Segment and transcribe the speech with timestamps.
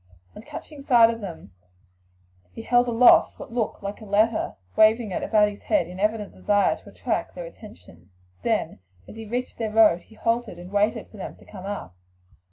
[0.35, 1.51] On catching sight of them
[2.53, 6.33] he held aloft what looked like a letter, waving it about his head in evident
[6.33, 8.09] desire to attract their attention;
[8.41, 11.93] then as he reached their road he halted and waited for them to come up.